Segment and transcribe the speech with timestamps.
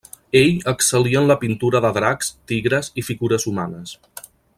[0.37, 3.95] Ell excel·lí en la pintura de dracs, tigres i figures humanes.